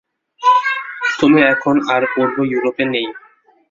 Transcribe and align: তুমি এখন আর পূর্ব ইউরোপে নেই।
তুমি 1.19 1.39
এখন 1.53 1.75
আর 1.93 2.03
পূর্ব 2.13 2.35
ইউরোপে 2.51 2.83
নেই। 2.93 3.07